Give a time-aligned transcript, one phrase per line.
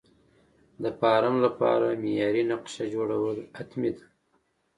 [0.83, 4.05] د فارم لپاره معیاري نقشه جوړول حتمي ده.